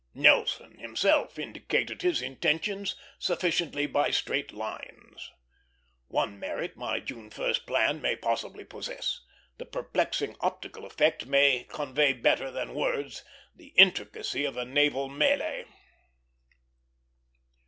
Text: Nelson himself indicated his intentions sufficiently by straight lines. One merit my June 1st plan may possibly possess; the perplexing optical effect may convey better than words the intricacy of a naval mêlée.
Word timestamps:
Nelson 0.15 0.79
himself 0.79 1.37
indicated 1.37 2.01
his 2.01 2.23
intentions 2.23 2.95
sufficiently 3.19 3.85
by 3.85 4.09
straight 4.09 4.51
lines. 4.51 5.29
One 6.07 6.39
merit 6.39 6.75
my 6.75 6.99
June 6.99 7.29
1st 7.29 7.67
plan 7.67 8.01
may 8.01 8.15
possibly 8.15 8.65
possess; 8.65 9.21
the 9.59 9.65
perplexing 9.67 10.37
optical 10.39 10.85
effect 10.85 11.27
may 11.27 11.65
convey 11.69 12.13
better 12.13 12.49
than 12.49 12.73
words 12.73 13.23
the 13.55 13.75
intricacy 13.77 14.43
of 14.43 14.57
a 14.57 14.65
naval 14.65 15.07
mêlée. 15.07 15.67